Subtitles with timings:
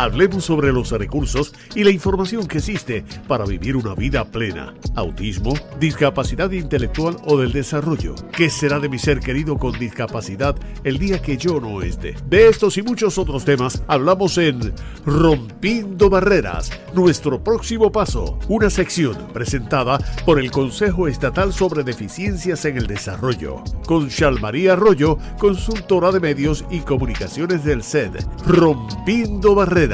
[0.00, 4.72] Hablemos sobre los recursos y la información que existe para vivir una vida plena.
[4.94, 8.14] Autismo, discapacidad intelectual o del desarrollo.
[8.30, 10.54] ¿Qué será de mi ser querido con discapacidad
[10.84, 12.14] el día que yo no esté?
[12.28, 14.72] De estos y muchos otros temas hablamos en
[15.04, 22.76] Rompiendo Barreras, nuestro próximo paso, una sección presentada por el Consejo Estatal sobre Deficiencias en
[22.76, 24.08] el Desarrollo, con
[24.40, 28.12] María Arroyo, consultora de medios y comunicaciones del SED.
[28.46, 29.87] Rompiendo Barreras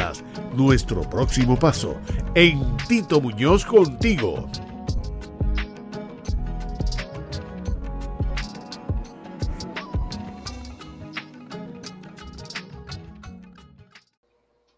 [0.57, 1.95] nuestro próximo paso
[2.35, 4.49] en Tito Muñoz contigo.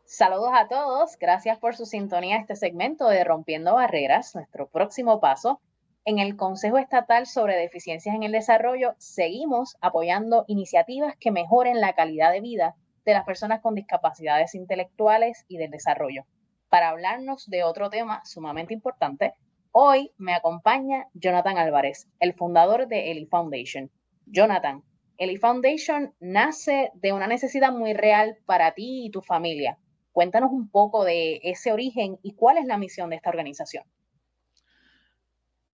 [0.05, 5.20] Saludos a todos, gracias por su sintonía a este segmento de Rompiendo Barreras, nuestro próximo
[5.20, 5.61] paso.
[6.05, 11.95] En el Consejo Estatal sobre Deficiencias en el Desarrollo seguimos apoyando iniciativas que mejoren la
[11.95, 16.24] calidad de vida de las personas con discapacidades intelectuales y del desarrollo.
[16.69, 19.34] Para hablarnos de otro tema sumamente importante,
[19.70, 23.91] hoy me acompaña Jonathan Álvarez, el fundador de Eli Foundation.
[24.27, 24.83] Jonathan,
[25.19, 29.78] Eli Foundation nace de una necesidad muy real para ti y tu familia.
[30.11, 33.84] Cuéntanos un poco de ese origen y cuál es la misión de esta organización.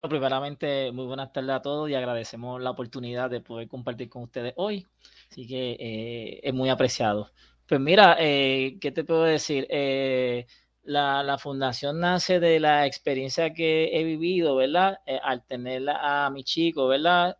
[0.00, 4.52] Primeramente, muy buenas tardes a todos y agradecemos la oportunidad de poder compartir con ustedes
[4.56, 4.86] hoy.
[5.28, 7.32] Así que eh, es muy apreciado.
[7.66, 9.66] Pues mira, eh, ¿qué te puedo decir?
[9.70, 10.46] Eh,
[10.84, 15.00] la, fundación nace de la experiencia que he vivido, ¿verdad?
[15.22, 17.36] al tener a mi chico, ¿verdad?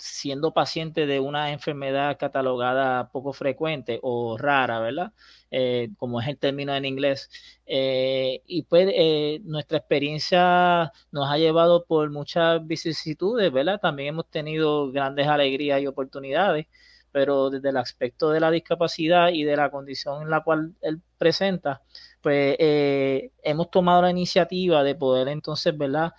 [0.00, 5.12] Siendo paciente de una enfermedad catalogada poco frecuente o rara, ¿verdad?
[5.50, 7.30] Eh, como es el término en inglés.
[7.66, 13.80] Eh, y pues eh, nuestra experiencia nos ha llevado por muchas vicisitudes, ¿verdad?
[13.80, 16.66] También hemos tenido grandes alegrías y oportunidades,
[17.12, 21.00] pero desde el aspecto de la discapacidad y de la condición en la cual él
[21.18, 21.82] presenta,
[22.22, 26.12] pues hemos tomado la iniciativa de poder entonces, ¿verdad?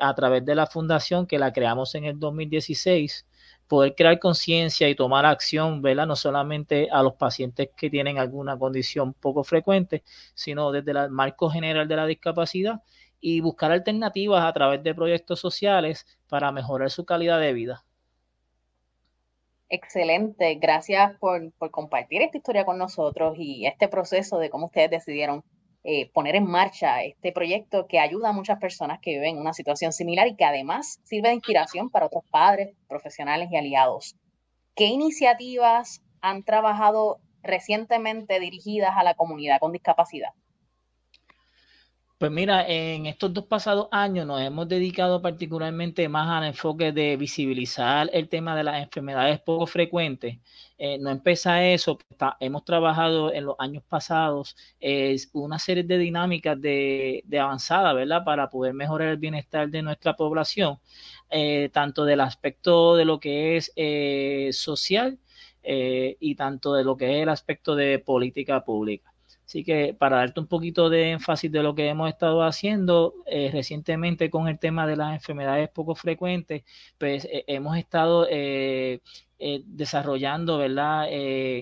[0.00, 3.26] a través de la fundación que la creamos en el 2016,
[3.66, 6.06] poder crear conciencia y tomar acción, ¿verdad?
[6.06, 11.50] No solamente a los pacientes que tienen alguna condición poco frecuente, sino desde el marco
[11.50, 12.82] general de la discapacidad
[13.20, 17.84] y buscar alternativas a través de proyectos sociales para mejorar su calidad de vida.
[19.68, 24.90] Excelente, gracias por, por compartir esta historia con nosotros y este proceso de cómo ustedes
[24.90, 25.42] decidieron
[25.82, 29.52] eh, poner en marcha este proyecto que ayuda a muchas personas que viven en una
[29.52, 34.16] situación similar y que además sirve de inspiración para otros padres, profesionales y aliados.
[34.74, 40.30] ¿Qué iniciativas han trabajado recientemente dirigidas a la comunidad con discapacidad?
[42.18, 47.14] Pues mira, en estos dos pasados años nos hemos dedicado particularmente más al enfoque de
[47.18, 50.38] visibilizar el tema de las enfermedades poco frecuentes.
[50.78, 51.98] Eh, no empieza eso,
[52.40, 54.56] hemos trabajado en los años pasados
[55.34, 58.24] una serie de dinámicas de, avanzada, ¿verdad?
[58.24, 60.78] Para poder mejorar el bienestar de nuestra población,
[61.28, 65.18] eh, tanto del aspecto de lo que es eh, social
[65.62, 69.15] y tanto de lo que es el aspecto de política pública.
[69.46, 73.48] Así que para darte un poquito de énfasis de lo que hemos estado haciendo eh,
[73.52, 76.64] recientemente con el tema de las enfermedades poco frecuentes,
[76.98, 79.00] pues eh, hemos estado eh,
[79.38, 81.06] desarrollando ¿verdad?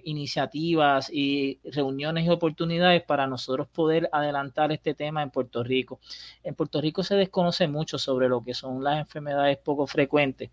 [0.05, 6.01] iniciativas y reuniones y oportunidades para nosotros poder adelantar este tema en Puerto Rico.
[6.43, 10.51] En Puerto Rico se desconoce mucho sobre lo que son las enfermedades poco frecuentes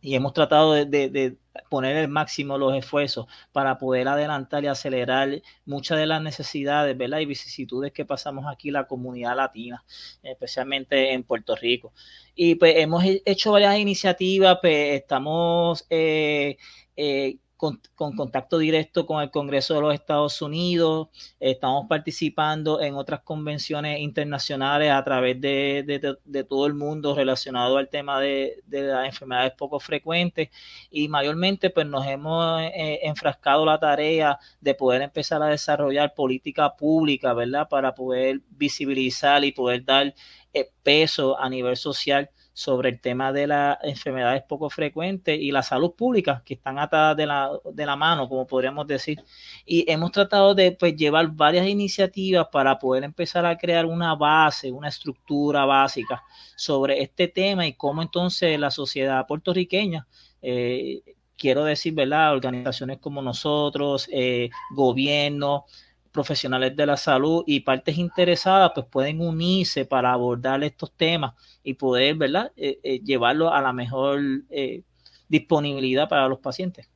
[0.00, 1.36] y hemos tratado de,
[1.70, 7.20] poner el máximo los esfuerzos para poder adelantar y acelerar muchas de las necesidades ¿verdad?
[7.20, 9.84] y vicisitudes que pasamos aquí la comunidad latina,
[10.22, 11.92] especialmente en Puerto Rico.
[12.34, 16.58] Y pues hemos hecho varias iniciativas, pues estamos eh,
[16.96, 21.08] eh, con, contacto directo con el Congreso de los Estados Unidos,
[21.40, 28.20] estamos participando en otras convenciones internacionales a través de, todo el mundo relacionado al tema
[28.20, 30.50] de, las enfermedades poco frecuentes
[30.90, 36.76] y mayormente pues nos hemos eh, enfrascado la tarea de poder empezar a desarrollar política
[36.76, 37.68] pública, ¿verdad?
[37.68, 40.14] Para poder visibilizar y poder dar
[40.52, 45.62] eh, peso a nivel social sobre el tema de las enfermedades poco frecuentes y la
[45.62, 49.22] salud pública que están atadas de la, de la mano, como podríamos decir.
[49.66, 54.72] Y hemos tratado de pues, llevar varias iniciativas para poder empezar a crear una base,
[54.72, 56.22] una estructura básica
[56.56, 60.06] sobre este tema y cómo entonces la sociedad puertorriqueña
[60.40, 61.02] eh,
[61.36, 62.32] quiero decir, ¿verdad?
[62.32, 65.66] Organizaciones como nosotros, eh, gobierno,
[66.16, 71.74] profesionales de la salud y partes interesadas pues pueden unirse para abordar estos temas y
[71.74, 74.18] poder, ¿verdad?, eh, eh, llevarlo a la mejor
[74.48, 74.82] eh,
[75.28, 76.88] disponibilidad para los pacientes.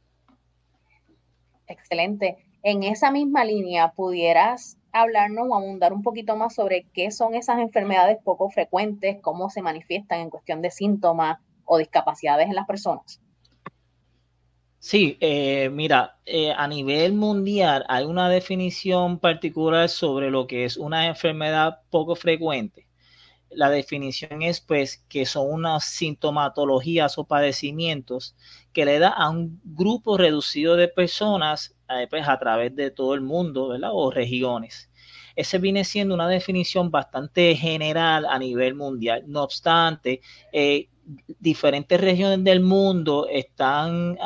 [1.67, 2.39] Excelente.
[2.63, 7.59] En esa misma línea, ¿pudieras hablarnos o abundar un poquito más sobre qué son esas
[7.59, 13.21] enfermedades poco frecuentes, cómo se manifiestan en cuestión de síntomas o discapacidades en las personas?
[14.83, 20.77] Sí, eh, mira, eh, a nivel mundial hay una definición particular sobre lo que es
[20.79, 22.87] una enfermedad poco frecuente.
[23.51, 28.37] La definición es pues que son unas sintomatologías o padecimientos
[28.73, 33.15] que le da a un grupo reducido de personas eh, pues, a través de todo
[33.15, 33.91] el mundo, ¿verdad?
[33.95, 34.91] O regiones.
[35.37, 39.25] Ese viene siendo una definición bastante general a nivel mundial.
[39.27, 40.21] No obstante,
[40.53, 40.89] eh,
[41.39, 44.19] diferentes regiones del mundo están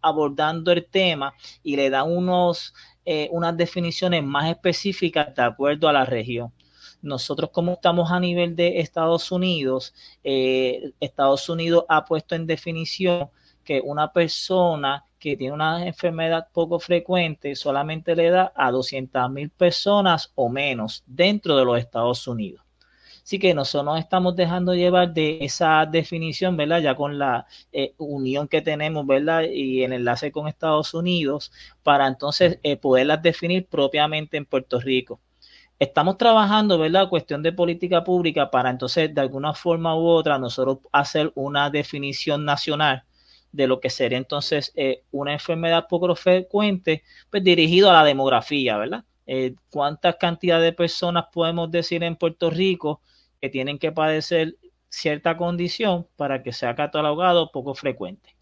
[0.00, 2.74] abordando el tema y le dan unos,
[3.04, 6.52] eh, unas definiciones más específicas de acuerdo a la región.
[7.02, 9.92] Nosotros como estamos a nivel de Estados Unidos,
[10.22, 13.28] Estados Unidos ha puesto en definición
[13.64, 19.50] que una persona que tiene una enfermedad poco frecuente solamente le da a 200 mil
[19.50, 22.64] personas o menos dentro de los Estados Unidos.
[23.22, 26.80] Así que nosotros nos estamos dejando llevar de esa definición, ¿verdad?
[26.80, 29.44] Ya con la eh, unión que tenemos, ¿verdad?
[29.44, 31.52] Y el enlace con Estados Unidos,
[31.84, 35.20] para entonces eh, poderlas definir propiamente en Puerto Rico.
[35.78, 37.08] Estamos trabajando, ¿verdad?
[37.08, 42.44] Cuestión de política pública para entonces, de alguna forma u otra, nosotros hacer una definición
[42.44, 43.04] nacional
[43.52, 48.76] de lo que sería entonces eh, una enfermedad poco frecuente, pues dirigido a la demografía,
[48.78, 49.04] ¿verdad?
[49.70, 53.00] ¿Cuántas cantidades de personas podemos decir en Puerto Rico
[53.42, 54.56] que tienen que padecer
[54.88, 58.34] cierta condición para que sea catalogado poco frecuente?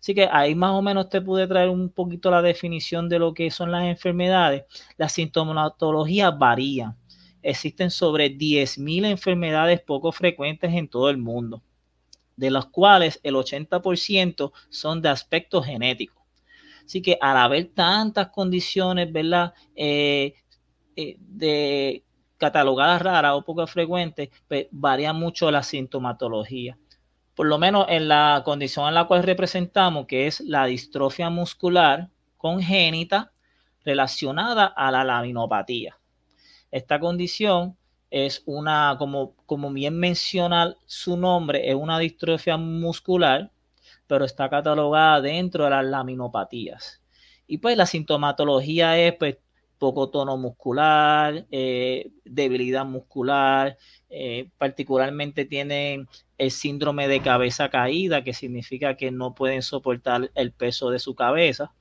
[0.00, 3.32] Así que ahí más o menos te pude traer un poquito la definición de lo
[3.32, 4.64] que son las enfermedades.
[4.98, 6.96] Las sintomatologías varían.
[7.42, 11.62] Existen sobre 10.000 enfermedades poco frecuentes en todo el mundo
[12.40, 16.24] de los cuales el 80% son de aspecto genético.
[16.86, 19.52] Así que al haber tantas condiciones, ¿verdad?
[19.76, 20.32] Eh,
[20.96, 22.02] eh, de
[22.40, 26.78] catalogadas raras o poco frecuentes, pues varía mucho la sintomatología.
[27.36, 32.08] Por lo menos en la condición en la cual representamos, que es la distrofia muscular
[32.38, 33.32] congénita
[33.84, 35.98] relacionada a la laminopatía.
[36.70, 37.76] Esta condición
[38.10, 43.50] es una, como, como bien menciona su nombre, es una distrofia muscular,
[44.06, 47.02] pero está catalogada dentro de las laminopatías.
[47.46, 49.38] Y pues la sintomatología es pues
[49.80, 53.78] poco tono muscular, eh, debilidad muscular,
[54.10, 56.06] eh, particularmente tienen
[56.38, 61.14] el síndrome de cabeza caída, que significa que no pueden soportar el peso de su
[61.14, 61.72] cabeza.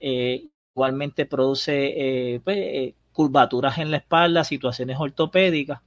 [0.00, 5.80] Eh, igualmente produce pues, curvaturas en la espalda, situaciones ortopédicas.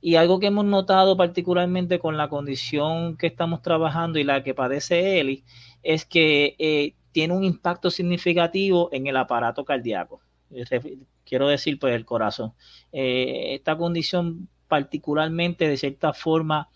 [0.00, 4.54] Y algo que hemos notado particularmente con la condición que estamos trabajando y la que
[4.54, 5.44] padece Eli
[5.82, 10.20] es que tiene un impacto significativo en el aparato cardíaco.
[11.24, 12.54] Quiero decir, pues el corazón.
[12.92, 16.68] Eh, esta condición particularmente de cierta forma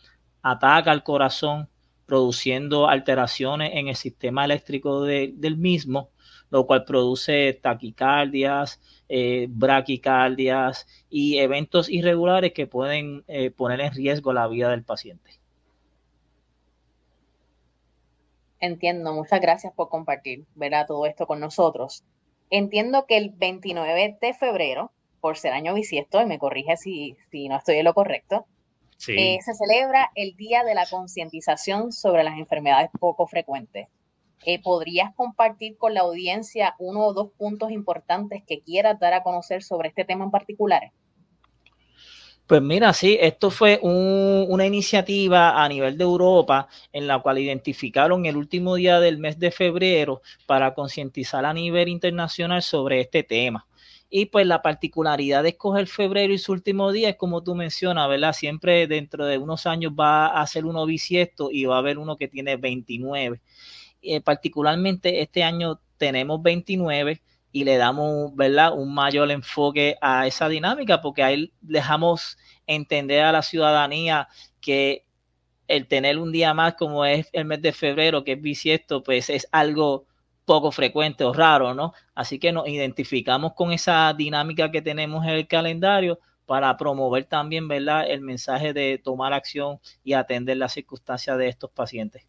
[0.42, 1.68] ataca al corazón
[2.06, 6.10] produciendo alteraciones en el sistema eléctrico del mismo
[6.52, 8.78] lo cual produce taquicardias,
[9.08, 15.40] eh, braquicardias y eventos irregulares que pueden eh, poner en riesgo la vida del paciente.
[18.60, 20.86] Entiendo, muchas gracias por compartir ¿verdad?
[20.86, 22.04] todo esto con nosotros.
[22.54, 24.92] Entiendo que el 29 de febrero,
[25.22, 28.44] por ser año bisiesto, y me corrige si, si no estoy en lo correcto,
[29.08, 33.88] eh, se celebra el Día de la Concientización sobre las Enfermedades Poco Frecuentes.
[34.44, 39.22] Eh, ¿podrías compartir con la audiencia uno o dos puntos importantes que quieras dar a
[39.22, 40.92] conocer sobre este tema en particular?
[42.52, 48.26] Pues mira, sí, esto fue una iniciativa a nivel de Europa en la cual identificaron
[48.26, 53.66] el último día del mes de febrero para concientizar a nivel internacional sobre este tema.
[54.10, 58.06] Y pues la particularidad de escoger febrero y su último día es como tú mencionas,
[58.06, 58.34] ¿verdad?
[58.34, 62.18] Siempre dentro de unos años va a ser uno bisiesto y va a haber uno
[62.18, 63.40] que tiene 29.
[64.02, 68.72] Eh, particularmente este año tenemos 29 y le damos ¿verdad?
[68.72, 74.28] un mayor enfoque a esa dinámica porque ahí dejamos entender a la ciudadanía
[74.60, 75.04] que
[75.68, 79.30] el tener un día más como es el mes de febrero, que es bisiesto, pues
[79.30, 80.06] es algo
[80.44, 81.92] poco frecuente o raro, ¿no?
[82.14, 87.68] Así que nos identificamos con esa dinámica que tenemos en el calendario para promover también,
[87.68, 92.26] ¿verdad?, el mensaje de tomar acción y atender las circunstancias de estos pacientes.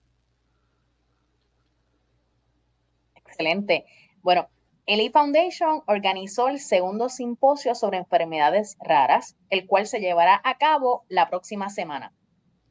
[3.15, 3.85] Excelente.
[4.21, 4.47] Bueno,
[4.85, 11.05] el E-Foundation organizó el segundo simposio sobre enfermedades raras, el cual se llevará a cabo
[11.07, 12.13] la próxima semana.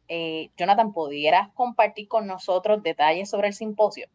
[0.09, 4.09] Eh, Jonathan, ¿pudieras compartir con nosotros detalles sobre el simposio?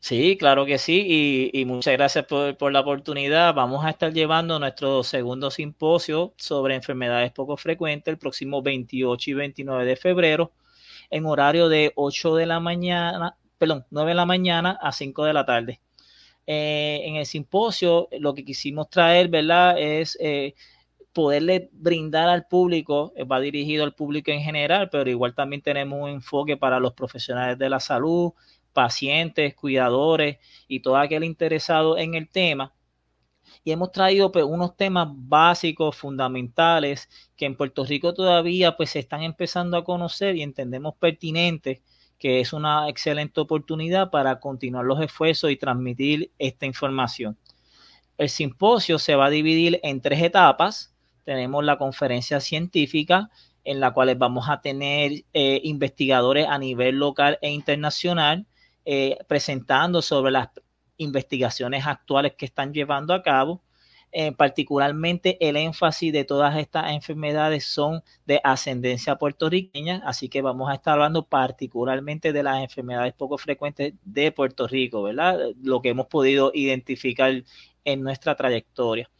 [0.00, 3.52] Sí, claro que sí, y, muchas gracias por, la oportunidad.
[3.52, 9.34] Vamos a estar llevando nuestro segundo simposio sobre enfermedades poco frecuentes el próximo 28 y
[9.34, 10.52] 29 de febrero
[11.10, 15.32] en horario de 8 de la mañana, perdón, 9 de la mañana a 5 de
[15.32, 15.80] la tarde.
[16.50, 19.78] Eh, en el simposio lo que quisimos traer, ¿verdad?
[19.78, 20.54] Es eh,
[21.12, 26.00] poderle brindar al público, eh, va dirigido al público en general, pero igual también tenemos
[26.02, 28.32] un enfoque para los profesionales de la salud,
[28.72, 30.38] pacientes, cuidadores
[30.68, 32.72] y todo aquel interesado en el tema.
[33.62, 39.00] Y hemos traído pues, unos temas básicos, fundamentales, que en Puerto Rico todavía pues, se
[39.00, 41.82] están empezando a conocer y entendemos pertinentes
[42.18, 47.36] que es una excelente oportunidad para continuar los esfuerzos y transmitir esta información.
[48.18, 50.92] El simposio se va a dividir en tres etapas.
[51.24, 53.30] Tenemos la conferencia científica,
[53.64, 58.46] en la cual vamos a tener eh, investigadores a nivel local e internacional
[58.84, 60.48] eh, presentando sobre las
[60.96, 63.62] investigaciones actuales que están llevando a cabo.
[64.10, 70.70] Eh, particularmente el énfasis de todas estas enfermedades son de ascendencia puertorriqueña, así que vamos
[70.70, 75.38] a estar hablando particularmente de las enfermedades poco frecuentes de Puerto Rico, ¿verdad?
[75.62, 77.44] Lo que hemos podido identificar
[77.84, 79.10] en nuestra trayectoria.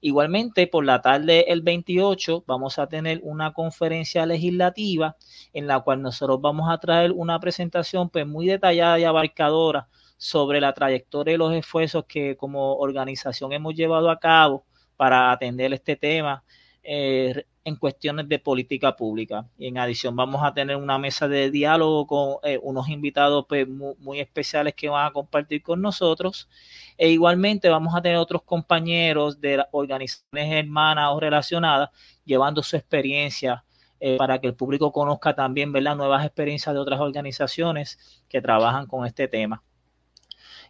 [0.00, 5.16] Igualmente, por la tarde el 28 vamos a tener una conferencia legislativa
[5.52, 9.88] en la cual nosotros vamos a traer una presentación pues, muy detallada y abarcadora
[10.22, 14.64] sobre la trayectoria y los esfuerzos que como organización hemos llevado a cabo
[14.96, 16.44] para atender este tema
[16.84, 19.48] eh, en cuestiones de política pública.
[19.58, 23.66] Y en adición vamos a tener una mesa de diálogo con eh, unos invitados pues,
[23.68, 26.48] muy, especiales que van a compartir con nosotros.
[26.96, 31.90] E igualmente vamos a tener otros compañeros de organizaciones hermanas o relacionadas
[32.24, 33.64] llevando su experiencia
[33.98, 38.86] eh, para que el público conozca también las nuevas experiencias de otras organizaciones que trabajan
[38.86, 39.64] con este tema.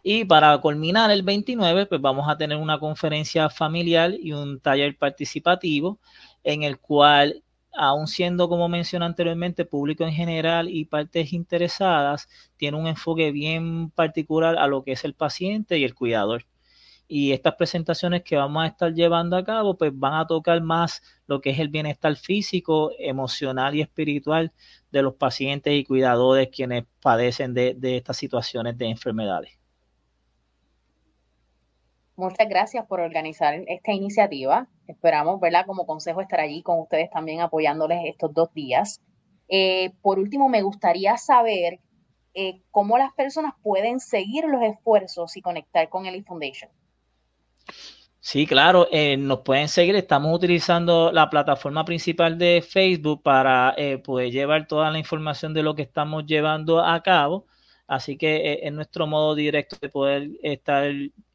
[0.05, 4.97] Y para culminar el 29, pues vamos a tener una conferencia familiar y un taller
[4.97, 5.99] participativo
[6.43, 7.41] en el cual,
[7.71, 13.91] aun siendo, como mencioné anteriormente, público en general y partes interesadas, tiene un enfoque bien
[13.91, 16.45] particular a lo que es el paciente y el cuidador.
[17.07, 21.01] Y estas presentaciones que vamos a estar llevando a cabo, pues van a tocar más
[21.27, 24.51] lo que es el bienestar físico, emocional y espiritual
[24.91, 29.62] de los pacientes y cuidadores quienes padecen de, de estas situaciones de enfermedades.
[32.15, 34.67] Muchas gracias por organizar esta iniciativa.
[34.87, 35.65] Esperamos, ¿verdad?
[35.65, 39.01] Como consejo estar allí con ustedes también apoyándoles estos dos días.
[39.47, 41.79] Eh, por último, me gustaría saber
[42.35, 46.69] eh, cómo las personas pueden seguir los esfuerzos y conectar con el Foundation.
[48.19, 49.95] Sí, claro, eh, nos pueden seguir.
[49.95, 55.73] Estamos utilizando la plataforma principal de Facebook para poder llevar toda la información de lo
[55.73, 57.47] que estamos llevando a cabo.
[57.87, 60.89] Así que es nuestro modo directo de poder estar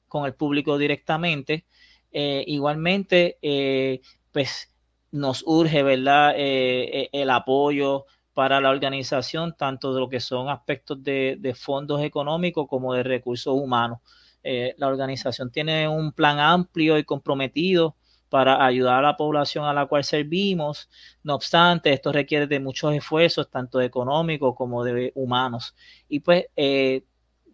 [0.08, 1.66] con el público directamente.
[2.10, 4.00] Eh, igualmente, eh,
[4.32, 4.74] pues
[5.10, 11.02] nos urge, ¿verdad?, eh, el apoyo para la organización, tanto de lo que son aspectos
[11.02, 13.98] de, fondos económicos como de recursos humanos.
[14.42, 17.96] la organización tiene un plan amplio y comprometido
[18.30, 20.88] para ayudar a la población a la cual servimos.
[21.22, 25.74] No obstante, esto requiere de muchos esfuerzos, tanto económicos como de humanos.
[26.08, 26.46] Y pues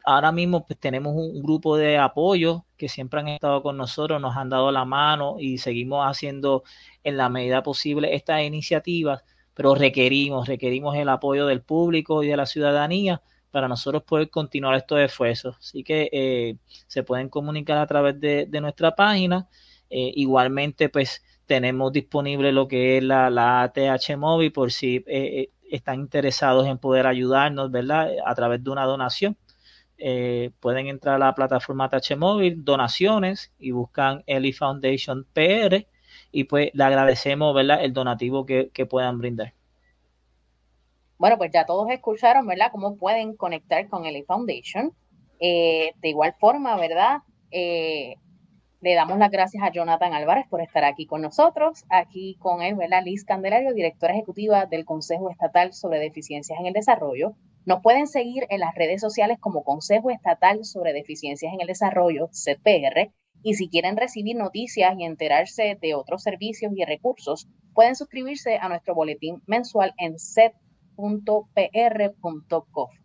[0.05, 4.37] ahora mismo pues, tenemos un, grupo de apoyo que siempre han estado con nosotros, nos
[4.37, 6.63] han dado la mano y seguimos haciendo
[7.03, 12.37] en la medida posible estas iniciativas, pero requerimos, requerimos el apoyo del público y de
[12.37, 15.57] la ciudadanía para nosotros poder continuar estos esfuerzos.
[15.59, 16.57] Así que eh,
[16.87, 19.49] se pueden comunicar a través de, nuestra página.
[19.91, 25.51] Eh, igualmente, pues tenemos disponible lo que es la, la ATH móvil por si eh,
[25.71, 28.11] están interesados en poder ayudarnos, ¿verdad?
[28.27, 29.37] A través de una donación.
[29.99, 35.87] Eh, pueden entrar a la plataforma TH Móvil, donaciones y buscan Eli Foundation PR
[36.33, 37.85] y pues le agradecemos ¿verdad?
[37.85, 39.55] el donativo que, puedan brindar.
[41.17, 42.71] Bueno, pues ya todos escucharon, ¿verdad?
[42.73, 44.93] Cómo pueden conectar con Eli Foundation.
[45.39, 47.19] Eh, de igual forma, ¿verdad?
[47.51, 48.17] Eh,
[48.81, 52.75] le damos las gracias a Jonathan Álvarez por estar aquí con nosotros, aquí con él,
[52.75, 53.03] ¿verdad?
[53.05, 57.35] Liz Candelario, directora ejecutiva del Consejo Estatal sobre Deficiencias en el Desarrollo.
[57.67, 62.29] Nos pueden seguir en las redes sociales como Consejo Estatal sobre Deficiencias en el Desarrollo,
[62.29, 63.11] CPR,
[63.43, 68.69] y si quieren recibir noticias y enterarse de otros servicios y recursos, pueden suscribirse a
[68.69, 70.59] nuestro boletín mensual en set.pr.gov.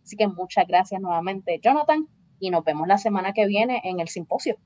[0.03, 2.07] Así que muchas gracias nuevamente, Jonathan,
[2.39, 4.57] y nos vemos la semana que viene en el simposio.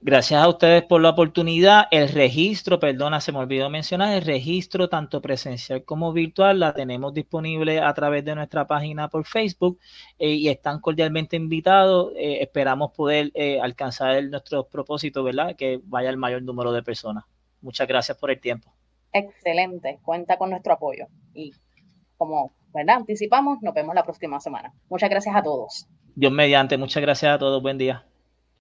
[0.00, 1.86] Gracias a ustedes por la oportunidad.
[1.90, 7.14] El registro, perdona, se me olvidó mencionar, el registro tanto presencial como virtual la tenemos
[7.14, 9.78] disponible a través de nuestra página por Facebook
[10.18, 12.12] eh, y están cordialmente invitados.
[12.16, 15.56] Eh, esperamos poder eh, alcanzar nuestros propósitos, ¿verdad?
[15.56, 17.24] Que vaya el mayor número de personas.
[17.60, 18.72] Muchas gracias por el tiempo.
[19.12, 21.52] Excelente, cuenta con nuestro apoyo y
[22.16, 22.96] como, ¿verdad?
[22.96, 24.72] Anticipamos, nos vemos la próxima semana.
[24.88, 25.86] Muchas gracias a todos.
[26.14, 27.62] Dios mediante, muchas gracias a todos.
[27.62, 28.04] Buen día.